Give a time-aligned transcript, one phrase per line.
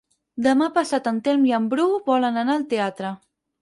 [0.47, 3.19] Demà passat en Telm i en Bru volen anar al teatre.